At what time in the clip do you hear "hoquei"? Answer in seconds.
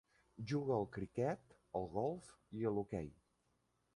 2.85-3.13